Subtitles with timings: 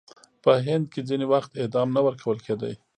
[0.43, 2.69] په هند کې ځینې وخت اعدام نه ورکول کېده.